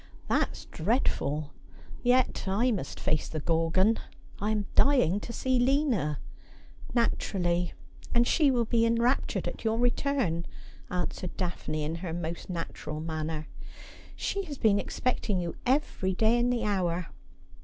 [0.29, 1.51] 'That's dreadful.
[2.01, 3.99] Yet I must face the gorgon.
[4.39, 6.17] I am dying to see Lina.''
[7.01, 7.73] Naturally;
[8.11, 10.47] and she will be enraptured at your return,'
[10.89, 13.45] answered Daphne in her most natural manner.'
[14.17, 17.05] iShe has been expecting you every day i' the hour.'